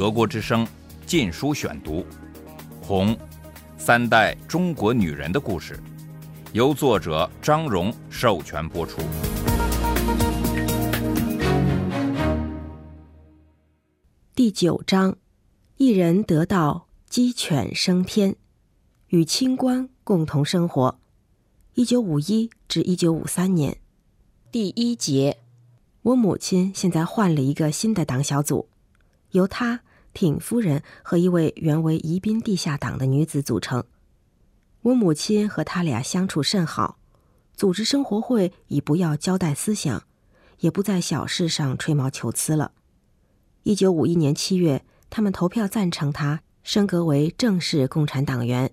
[0.00, 0.64] 德国之声
[1.04, 1.96] 《禁书选读》，
[2.80, 3.14] 《红》，
[3.76, 5.78] 三代中国女人的故事，
[6.54, 9.02] 由作者张荣授权播出。
[14.34, 15.18] 第九章，
[15.76, 18.36] 一人得道，鸡犬升天，
[19.08, 20.98] 与清官共同生活。
[21.74, 23.76] 一九五一至一九五三年，
[24.50, 25.36] 第一节，
[26.00, 28.70] 我母亲现在换了一个新的党小组，
[29.32, 29.82] 由她、
[30.12, 33.84] 挺夫人和一位原为宜宾地下党的女子组成。
[34.82, 36.98] 我母亲和他俩相处甚好，
[37.54, 40.04] 组织生活会已不要交代思想，
[40.60, 42.72] 也不在小事上吹毛求疵了。
[43.62, 48.72] 一九五一年七月，他们投票赞成他升格为正式共产党员。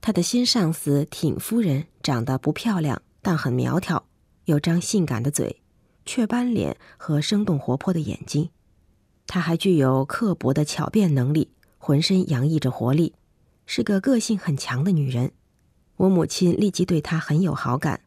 [0.00, 4.06] 他的新上司挺夫人长得不漂亮，但很苗条，
[4.46, 5.62] 有张性感的嘴，
[6.06, 8.50] 雀斑脸和生动活泼的眼睛。
[9.26, 13.14] 她还具有刻薄的巧辩能力，浑身洋溢着活力，
[13.66, 15.32] 是个个性很强的女人。
[15.96, 18.00] 我母亲立即对她很有好感。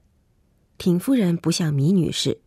[0.77, 2.41] 挺夫人不像米女士，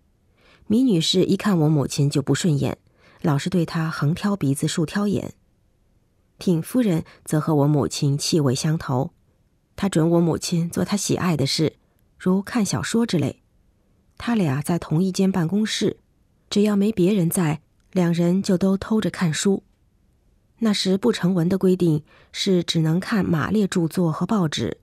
[0.66, 2.78] 米女士一看我母亲就不顺眼，
[3.22, 5.34] 老是对她横挑鼻子竖挑眼。
[6.38, 9.12] 挺夫人则和我母亲气味相投。
[9.76, 11.74] 她准我母亲做她喜爱的事，
[12.18, 13.42] 如看小说之类。
[14.22, 15.96] 他俩在同一间办公室，
[16.50, 19.62] 只要没别人在，两人就都偷着看书。
[20.58, 22.02] 那时不成文的规定
[22.32, 24.78] 是只能看马列著作和报纸，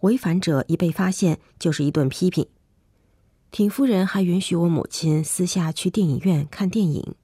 [0.00, 2.46] 违反者一被发现就是一顿批评。
[3.50, 7.14] 挺夫人还允许我母亲私下去电影院看电影，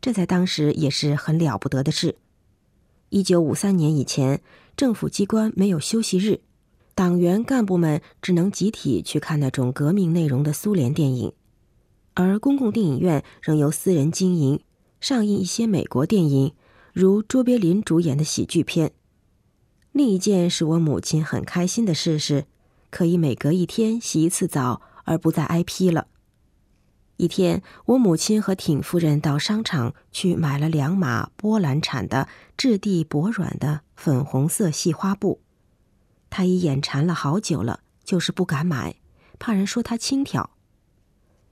[0.00, 2.16] 这在当时也是很了不得的事。
[3.10, 4.40] 一九五三年以前，
[4.76, 6.40] 政府机关没有休息日。
[6.94, 11.32] 党员干部们只能集体去看那种革命内容的苏联电影，
[12.16, 14.60] 而公共电影院仍由私人经营，
[15.00, 16.54] 上映一些美国电影，
[16.94, 18.92] 如卓别林主演的喜剧片。
[19.92, 22.46] 另一件使我母亲很开心的事是，
[22.88, 26.06] 可以每隔一天洗一次澡，而不再挨批了。
[27.18, 35.42] 一天，我母亲和挺夫人到商场去买了两码波兰产的质地薄软的粉红色细花布。
[36.30, 38.96] 她已眼馋了好久了，就是不敢买，
[39.38, 40.48] 怕人说她轻佻。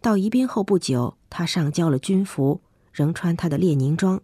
[0.04, 2.60] 到宜宾后不久，他上交了军服，
[2.92, 4.20] 仍穿他的列宁装，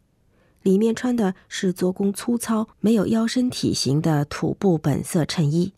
[0.61, 5.73] 里面穿的是做工粗糙、没有腰身体型的土布本色衬衣。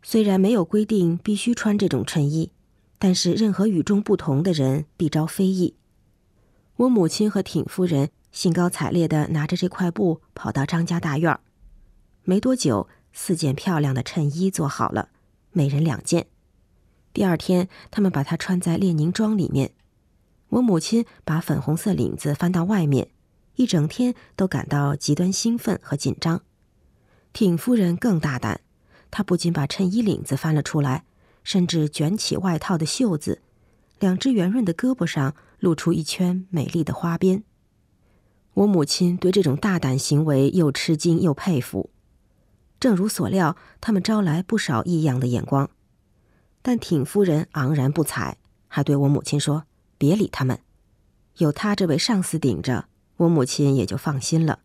[0.00, 2.52] 虽然没有规定必须穿这种衬衣，
[3.00, 5.74] 但是任何与众不同的人必招非议。
[6.76, 11.40] 我母亲和挺夫人兴高采烈地拿着这块布跑到张家大院儿，
[12.22, 12.88] 没多久。
[13.12, 15.08] 四件漂亮的衬衣做好了，
[15.50, 16.28] 每人两件。
[17.16, 19.70] 第二天，他们把它穿在列宁装里面。
[20.50, 23.08] 我母亲把粉红色领子翻到外面，
[23.54, 26.42] 一整天都感到极端兴奋和紧张。
[27.32, 28.60] 挺夫人更大胆，
[29.10, 31.04] 她不仅把衬衣领子翻了出来，
[31.42, 33.40] 甚至卷起外套的袖子，
[33.98, 37.42] 两只圆润的胳膊上露出一圈美丽的花边。
[38.52, 41.88] 我母亲对这种大胆行为又吃惊又佩服。
[42.78, 45.70] 正如所料，他们招来不少异样的眼光，
[46.66, 49.66] 但挺夫人昂然不睬，还对我母亲说
[49.98, 50.58] ：“别理他们，
[51.36, 52.86] 有他这位上司顶着，
[53.18, 54.58] 我母亲也就放心了。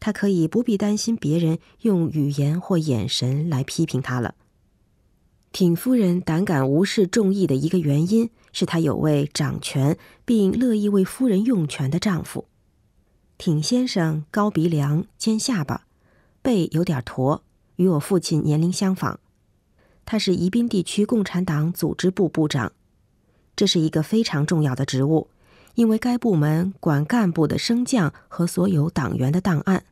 [0.00, 4.36] 她可以不必担心别人用语言或眼神来批评她了。”
[5.52, 12.46] 挺夫人胆敢无视众议的一个原因是她有位掌权并乐意为夫人用权的丈夫。
[13.36, 15.84] 挺先生高鼻梁、尖下巴。
[16.40, 17.42] 背有点驼，
[17.76, 19.20] 与我父亲年龄相仿。
[20.04, 22.72] 他是宜宾地区共产党组织部部长，
[23.56, 25.28] 这是一个非常重要的职务，
[25.74, 29.84] 因为该部门管干部的升降和所有党员的档案。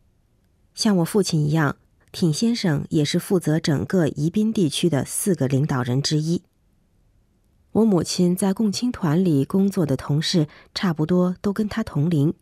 [0.75, 1.77] 像我父亲一样，
[2.13, 6.43] 挺先生也是负责整个宜宾地区的四个领导人之一。
[7.73, 12.35] 我母亲在共青团里工作的同事，差不多都跟他同龄，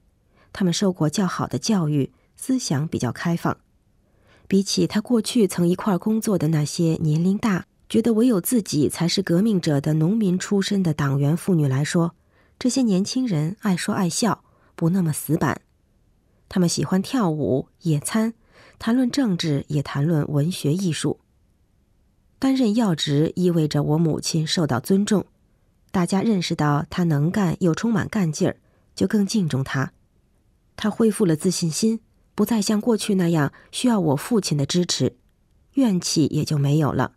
[0.52, 3.56] 他们受过较好的教育，思想比较开放。
[4.50, 12.16] 比起他过去曾一块工作的那些年龄大、觉得唯有自己才是革命者的农民出身的党员妇女来说，
[12.58, 14.42] 这些年轻人爱说爱笑，
[14.74, 15.60] 不那么死板。
[16.48, 18.34] 他们喜欢跳舞、野餐，
[18.80, 21.20] 谈论政治，也谈论文学艺术。
[22.40, 25.26] 担任要职意味着我母亲受到尊重，
[25.92, 28.56] 大家认识到她能干又充满干劲儿，
[28.96, 29.92] 就更敬重她。
[30.74, 32.00] 她恢复了自信心。
[32.34, 35.16] 不再像过去那样需要我父亲的支持，
[35.74, 37.12] 怨气也就没有了。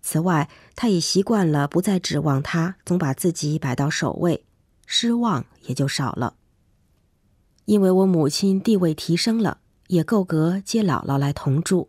[0.00, 4.44] 此外，他也习惯了不再指望他总把自己摆到首位，
[4.86, 6.34] 失望也就少了。
[7.64, 9.58] 因为我母亲地位提升了，
[9.88, 11.88] 也够格接姥姥来同住。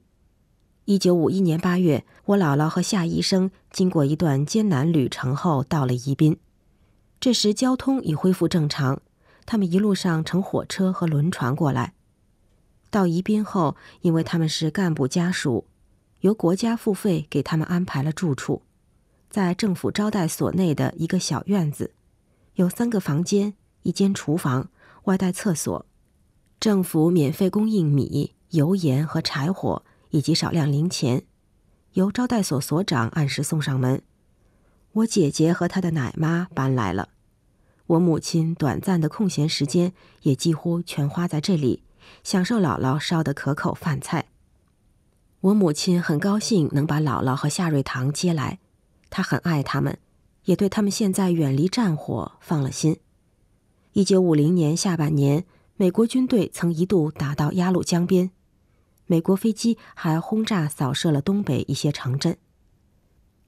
[0.86, 6.38] 一九五一年八月，我姥姥和夏医生经过一段艰难旅程后，到了宜宾。
[7.20, 9.02] 这时交通已恢复正常，
[9.46, 11.94] 他们一路上乘火车和轮船过来。
[12.96, 15.66] 到宜宾后，因为他们是干部家属，
[16.22, 18.62] 由国家付费给他们安排了住处，
[19.30, 21.94] 在政府招待所内的一个小院子，
[22.54, 24.70] 有三个房间，一间厨房。
[25.04, 25.86] 外带厕所，
[26.58, 31.26] 政府免费供应米、油盐和柴火，以及少量零钱，
[31.96, 34.02] 由招待所所长按时送上门。
[34.94, 37.10] 我姐姐和她的奶妈搬来了，
[37.88, 41.84] 我母亲短暂的空闲时间也几乎全花在这里，
[42.24, 44.28] 享受姥姥烧的可口饭菜。
[45.42, 48.60] 我母亲很高兴能把姥姥和夏瑞堂接来，
[49.10, 49.98] 她很爱他们，
[50.46, 52.98] 也对他们现在远离战火放了心。
[53.94, 55.46] 一九五零年下半年，
[55.78, 58.32] 美国军队曾一度打到鸭绿江边，
[59.06, 62.38] 美国飞机还轰炸扫射了东北一些城镇。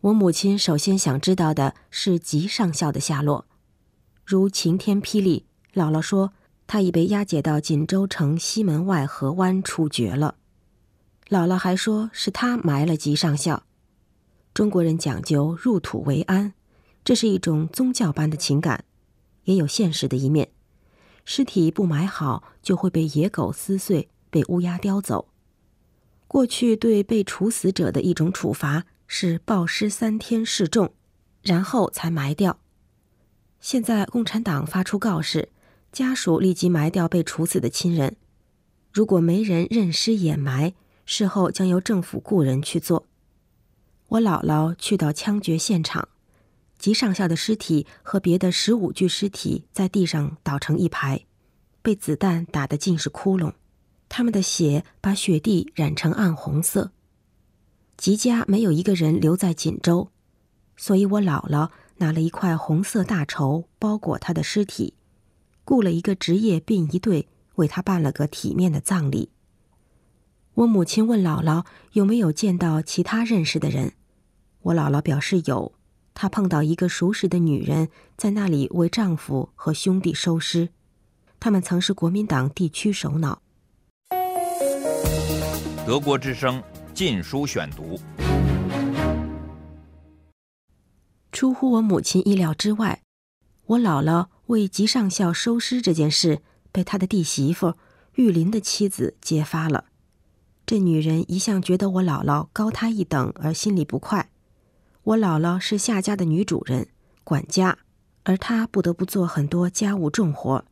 [0.01, 3.45] 我母亲首先想知道的是吉上校的下落，
[4.23, 5.47] 如晴天霹雳。
[5.73, 6.33] 姥姥说
[6.67, 10.35] 他已被押解到锦州城西门外河湾处决了。
[11.29, 13.63] 姥姥还说是他埋了吉上校。
[14.53, 16.53] 中国人讲究入土为安，
[17.03, 18.83] 这是一种宗教般的情感。
[19.43, 20.49] 也有现实的一面，
[21.23, 25.29] 尸体不埋好就会被野狗撕碎，被乌鸦叼走。
[26.27, 30.93] 过去对被处死者的一种处罚是暴尸三天示众，
[31.41, 32.59] 然后才埋掉。
[33.61, 35.49] 现在共产党发出告示，
[35.91, 38.15] 家属立即埋掉被处死的亲人。
[38.91, 40.73] 如果没人认尸掩埋，
[41.05, 43.05] 事后将由政府雇人去做。
[44.09, 46.07] 我姥姥去到枪决现场。
[46.77, 51.25] 吉上校的尸体和别的十五具尸体在地上倒成一排，
[51.81, 53.53] 被子弹打得尽是窟窿，
[54.07, 56.91] 他们的血把雪地染成暗红色。
[57.97, 60.11] 吉家没有一个人留在锦州，
[60.75, 64.93] 所以我姥姥拿了一块红色大绸包裹他的尸体，
[65.67, 69.29] 雇了一个职业殡仪队为他办了个体面的葬礼。
[70.53, 73.91] 我母亲问姥姥有没有见到其他认识的人，
[74.61, 75.73] 我姥姥表示有。
[76.13, 80.69] 她碰到一个熟识的女人，在那里为丈夫和兄弟收尸。
[81.37, 83.41] 他们曾是国民党地区首脑。
[85.85, 86.61] 德国之声
[86.93, 87.99] 《禁书选读》。
[91.33, 93.03] 出乎我母亲意料之外，
[93.65, 96.41] 我姥姥为吉上校收尸这件事
[96.71, 97.75] 被他的弟媳妇
[98.15, 99.85] 玉林的妻子揭发了。
[100.65, 104.29] 这女人一向觉得我姥姥高她一等，而心里不快。
[105.03, 106.89] 我姥姥是夏家的女主人、
[107.23, 107.77] 管家，
[108.23, 110.65] 而她不得不做很多家务重活。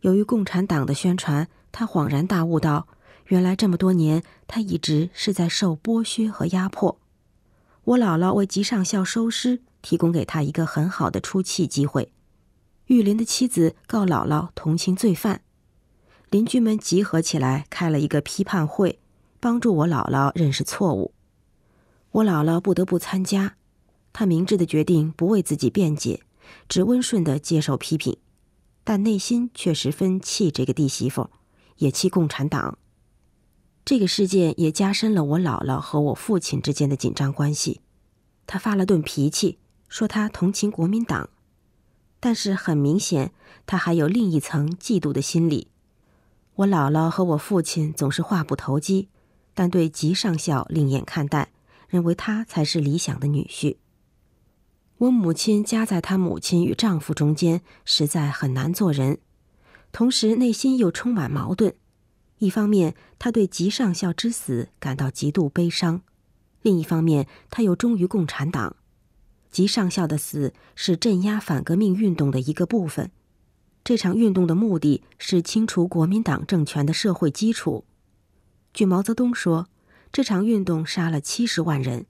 [0.00, 2.88] 由于共产党的宣传，她恍然大悟道
[3.28, 6.98] ：“原来这么多年，她一直是在受剥削和压迫。”
[7.84, 12.12] 我姥姥为吉上校收尸，提供给她一个很好的出气机会。
[12.92, 15.40] 玉林的妻子告姥姥同情罪犯，
[16.28, 18.98] 邻居们集合起来开了一个批判会，
[19.40, 21.14] 帮助我姥姥认识错误。
[22.10, 23.56] 我姥姥不得不参加。
[24.12, 26.20] 她明智的决定不为自己辩解，
[26.68, 28.18] 只温顺的接受批评，
[28.84, 31.30] 但内心却十分气这个弟媳妇，
[31.78, 32.76] 也气共产党。
[33.86, 37.80] 这个事件也加深了我姥姥和我父亲之间的紧张关系。
[38.46, 41.30] 他发了顿脾气，说他同情国民党，
[42.24, 43.32] 但是很明显，
[43.66, 45.66] 他还有另一层嫉妒的心理。
[46.54, 49.08] 我姥姥和我父亲总是话不投机，
[49.54, 51.50] 但对吉上校另眼看待，
[51.88, 53.78] 认为他才是理想的女婿。
[54.98, 59.18] 我母亲夹在她母亲与丈夫中间，实在很难做人，
[59.90, 61.74] 同时内心又充满矛盾。
[62.38, 66.02] 一方面，她对吉上校之死感到极度悲伤；
[66.62, 68.76] 另一方面，她又忠于共产党。
[69.52, 73.10] 吉上校的死是镇压反革命运动的一个部分，
[73.84, 77.84] 这场运动的目的是清除国民党政权的社会基础。
[78.72, 79.68] 据毛泽东说，
[80.10, 82.06] 这场运动杀了七十万人。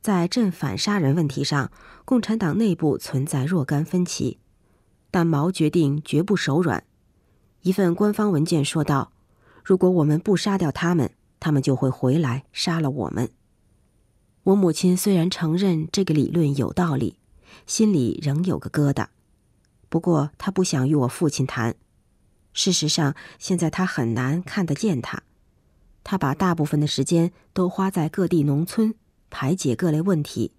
[0.00, 1.70] 在镇反杀人问题上，
[2.04, 4.38] 共产党内部存在若干分歧，
[5.10, 6.84] 但毛决定绝不手软。
[7.62, 9.12] 一份官方文件说道
[9.64, 13.30] ：“如果我们不杀掉他们，他们就会回来杀了我们。”
[14.44, 17.16] 我母亲虽然承认这个理论有道理，
[17.66, 19.06] 心里仍有个疙瘩。
[19.88, 21.76] 不过她不想与我父亲谈。
[22.52, 25.22] 事实上，现在她很难看得见他。
[26.04, 28.94] 他把大部分的时间都花在各地农村。
[29.34, 30.52] 排解各类问题，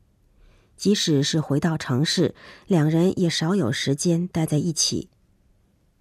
[0.75, 2.33] 即使是回到城市，
[2.65, 5.09] 两人也少有时间待在一起。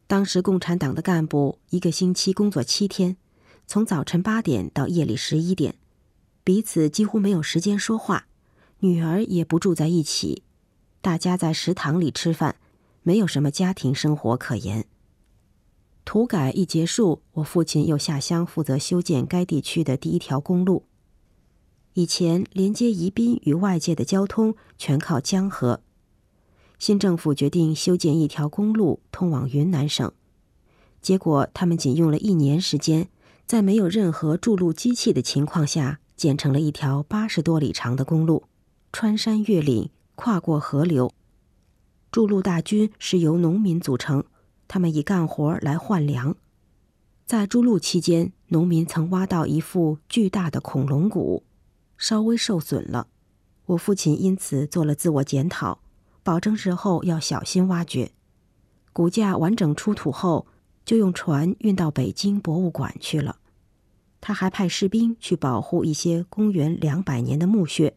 [0.06, 3.18] 当时共产党的干部一个星期工作七天，
[3.66, 5.74] 从早晨八点到夜里十一点，
[6.44, 8.26] 彼此几乎没有时间说话，
[8.80, 10.42] 女儿也不住在一起，
[11.00, 12.56] 大家在食堂里吃饭，
[13.02, 14.86] 没有什么家庭生活可言。
[16.04, 20.84] 土改一结束，我父亲又下乡负责修建该地区的第一条公路。
[21.94, 25.80] 以前连接宜宾与外界的交通全靠江河。
[26.80, 30.10] 新政府决定修建一条公路通往云南省，
[31.00, 33.08] 结果他们仅用了一年时间，
[33.46, 38.44] 在没有任何筑路机器的情况下，建成了一条八十多里长的公路，
[38.92, 41.12] 穿山越岭，跨过河流。
[42.12, 44.22] 筑路大军是由农民组成，
[44.68, 46.36] 他们以干活来换粮。
[47.26, 51.42] 在筑路期间，农民曾挖到一副巨大的恐龙骨，
[51.98, 53.08] 稍微受损了，
[53.66, 55.80] 我父亲因此做了自我检讨。
[56.22, 58.12] 保证日后要小心挖掘，
[58.92, 60.46] 骨架完整出土后，
[60.84, 63.38] 就用船运到北京博物馆去了。
[64.22, 67.94] 他还派士兵去保护一些公元两百年的墓穴，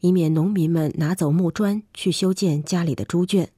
[0.00, 3.48] 以免农民们拿走木砖去修建家里的猪圈。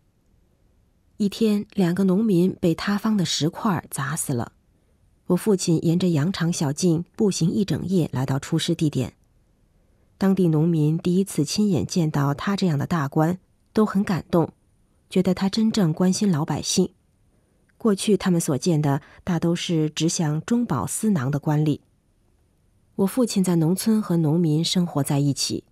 [1.17, 4.53] 一天，两个农民被塌方的石块砸死了。
[5.29, 9.15] 我父亲沿着羊肠小径步行一整夜，来到出事地点。
[10.19, 13.39] 当地农民第一次亲眼见到他这样的大官。
[13.75, 14.53] 都很感动，
[15.09, 16.91] 觉得他真正关心老百姓。
[17.77, 21.79] 过去他们所见的大都是只想中饱私囊的官吏。
[22.99, 25.63] 我父亲在农村和农民生活在一起，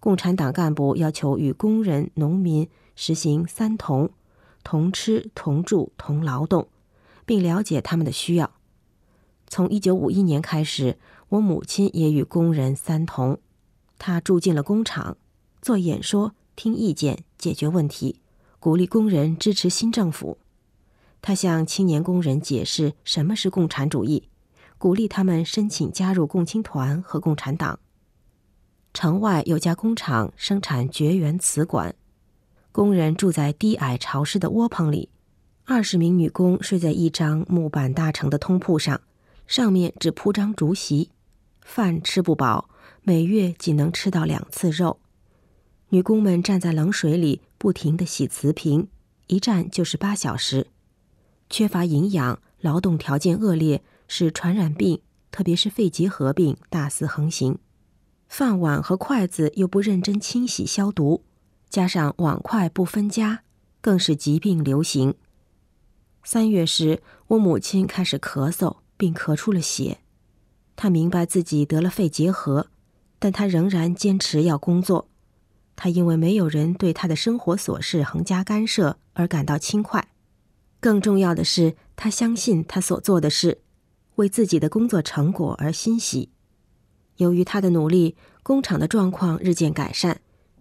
[0.00, 4.10] 共产党干部要求与工人、农民实行三同：
[4.64, 6.66] 同吃、同住、同劳动，
[7.24, 8.50] 并了解他们的需要。
[9.46, 10.98] 从一九五一年开始，
[11.28, 13.38] 我母亲也与工人三同，
[13.96, 15.16] 她住进了工厂，
[15.62, 16.34] 做演说。
[16.56, 18.18] 听意见，解决问题，
[18.58, 20.38] 鼓励工人支持新政府。
[21.22, 24.27] 他向青年工人解释什么是共产主义，
[24.78, 27.78] 鼓励他们申请加入共青团和共产党。
[28.94, 31.94] 城外有家工厂生产绝缘瓷管，
[32.72, 35.10] 工人住在低矮潮湿的窝棚里，
[35.64, 39.00] 二十名女工睡在一张木板搭成的通铺上，
[39.46, 41.10] 上面只铺张竹席，
[41.60, 42.70] 饭吃不饱，
[43.02, 44.98] 每月仅能吃到两次肉。
[45.90, 48.88] 女工们站在冷水里，不停地洗瓷瓶，
[49.26, 50.68] 一站就是八小时。
[51.50, 55.00] 缺乏营养，劳动条件恶劣，使传染病，
[55.30, 57.58] 特别是肺结核病大肆横行。
[58.26, 61.22] 饭碗和筷子又不认真清洗消毒，
[61.70, 63.42] 加上碗筷不分家，
[63.80, 65.14] 更是疾病流行。
[66.24, 69.98] 三月时，我母亲开始咳嗽，并咳出了血。
[70.74, 72.66] 她明白自己得了肺结核，
[73.18, 75.08] 但她仍然坚持要工作。
[75.80, 80.08] 他因为没有人对他的生活琐事横加干涉而感到轻快，
[80.80, 83.60] 更重要的是，他相信他所做的事，
[84.18, 86.28] 为自己的工作成果而欣喜。
[87.16, 90.20] 由于他的努力，工厂的状况日渐改善，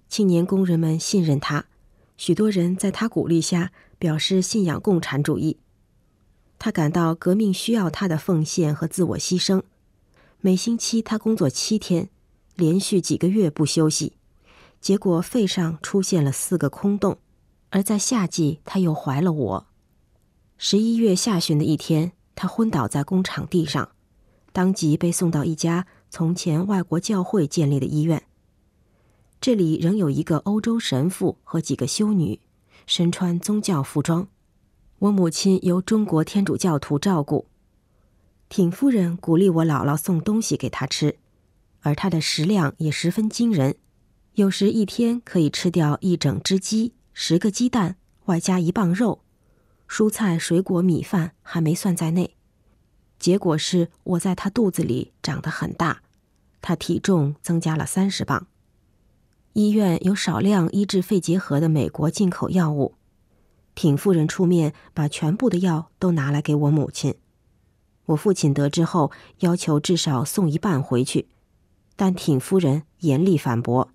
[0.10, 1.66] 青年工人们信任他，
[2.18, 5.58] 许多人在他鼓励下表示信仰共产主义。
[6.60, 9.62] 他感到革命需要他的奉献和自我牺牲。
[10.42, 12.10] 每星期他工作七天，
[12.56, 14.14] 连续几个月不休息。
[14.80, 17.18] 结果肺上出现了四个空洞，
[17.70, 19.68] 而在夏季，他又怀了我。
[20.58, 23.89] 十一月下旬的一天，他昏倒在工厂地上，
[24.53, 28.22] 当即被送到一家从前外国教会建立的医院。
[29.41, 32.39] 这里仍有一个欧洲神父和几个修女，
[32.86, 34.27] 身穿宗教服装。
[35.00, 37.48] 我母亲由中国天主教徒照顾。
[38.50, 41.17] 挺夫人鼓励我姥姥送东西给她吃，
[41.82, 43.77] 而她的食量也十分惊人。
[44.36, 49.24] 有时一天可以吃掉一整只鸡、十个鸡蛋，外加一磅肉，
[49.88, 52.36] 蔬菜、水果、米饭还没算在内。
[53.20, 56.01] 结果是我在他肚子里长得很大，
[56.62, 58.48] 他体重增加了三十磅。
[59.53, 62.94] 医院有少量医治肺结核的美国进口药物，
[63.74, 67.15] 挺夫人出面把全部的药都拿来给我母亲。
[68.06, 71.27] 我父亲得知后要求至少送一半回去，
[71.96, 73.89] 但挺夫人严厉反驳。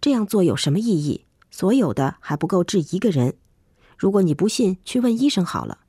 [0.00, 1.24] 这样做有什么意义？
[1.50, 3.36] 所有的还不够治一个人。
[4.00, 5.80] 如果你不信，去问医生好了。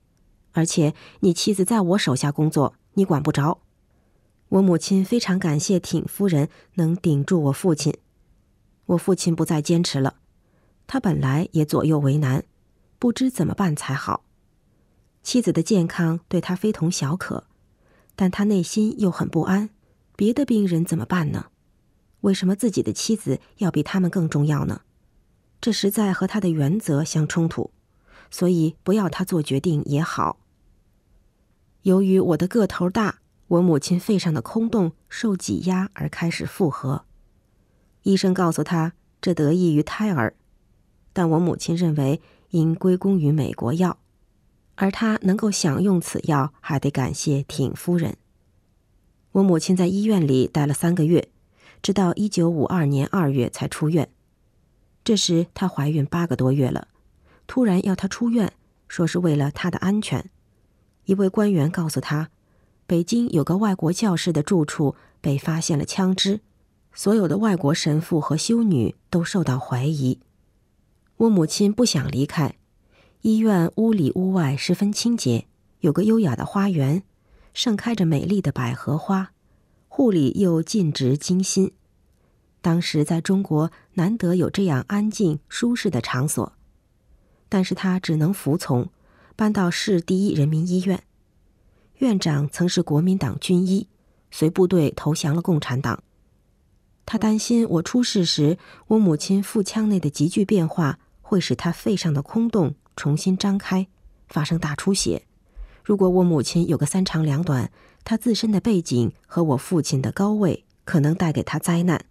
[0.51, 3.61] 而且你妻子在我手下工作，你管不着。
[4.49, 7.95] 我母亲非常感谢挺夫人能顶住我父亲。
[8.87, 10.15] 我父亲不再坚持了，
[10.87, 12.43] 他本来也左右为难，
[12.99, 14.25] 不知怎么办才好。
[15.23, 17.45] 妻子的健康对他非同小可，
[18.17, 19.69] 但他内心又很不安。
[20.17, 21.45] 别的病人怎么办呢？
[22.19, 24.81] 为什么自己的妻子要比他们更重要呢？
[25.61, 27.71] 这实在和他的原则相冲突，
[28.31, 30.39] 所以不要他做决定也好。
[31.83, 37.05] 由于我的个头大，我母亲肺上的空洞受挤压而开始复合。
[38.03, 40.35] 医生告诉他，这得益于胎儿，
[41.13, 42.21] 但我母亲认为
[42.51, 43.97] 应归功于美国药，
[44.75, 48.17] 而她能够享用此药，还得感谢挺夫人。
[49.33, 51.29] 我母亲在医院里待了三个月，
[51.81, 54.09] 直到一九五二年二月才出院。
[55.03, 56.87] 这时她怀孕八个多月了，
[57.51, 58.53] 突然要她出院，
[58.87, 60.29] 说是为了她的安全。
[61.03, 62.29] 一位官员告诉她，
[62.87, 66.39] 北京有个外国教士的住处被发现了枪支，
[66.93, 70.21] 所有的外国神父和修女都受到怀疑。
[71.17, 72.55] 我母亲不想离开，
[73.19, 75.47] 医院屋里屋外十分清洁，
[75.81, 77.03] 有个优雅的花园。
[77.53, 79.33] 盛开着美丽的百合花，
[79.89, 81.73] 护理又尽职精心。
[82.61, 86.53] 当时在中国难得有这样安静舒适的场所，
[87.51, 88.87] 但是他只能服从，
[89.35, 91.03] 搬到市第一人民医院。
[91.97, 93.89] 院长曾是国民党军医，
[94.31, 96.01] 随部队投降了共产党。
[97.05, 103.85] 他担心我出事时，我母亲腹腔内的急剧变化会使他肺上的空洞重新张开，
[104.29, 105.23] 发生大出血。
[105.83, 107.69] 如果我母亲有个三长两短，
[108.05, 112.05] 她自身的背景和我父亲的高位可能带给她灾难。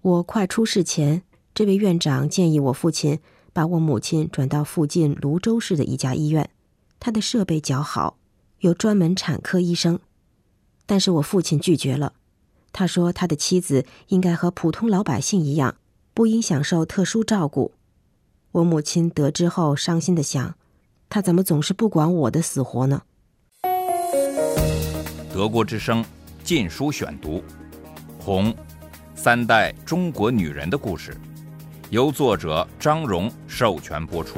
[0.00, 3.18] 我快出事前，这位院长建议我父亲
[3.54, 6.50] 把我母亲转到附近泸州市的一家医院，
[7.00, 8.18] 他的设备较好，
[8.58, 9.98] 有专门产科医生。
[10.84, 12.12] 但是我父亲拒绝了，
[12.72, 15.76] 他说他的妻子应该和普通老百姓一样，
[16.12, 17.72] 不应享受特殊照顾。
[18.50, 20.56] 我母亲得知后，伤心的想。
[21.08, 23.02] 他怎么总是不管我的死活呢？
[25.32, 26.02] 德国之声
[26.42, 27.38] 《禁书选读》，
[28.18, 28.52] 《红》，
[29.14, 31.16] 三代中国女人的故事，
[31.94, 34.34] 由作者张荣授权播出。